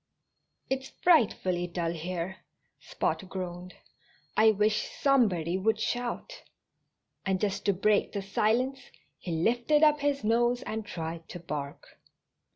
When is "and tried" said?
10.63-11.29